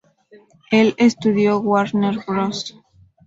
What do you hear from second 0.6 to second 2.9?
El estudio Warner Bros.